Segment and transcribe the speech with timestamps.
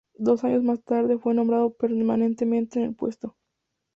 [0.17, 3.37] Dos años más tarde, fue nombrado permanentemente en el puesto.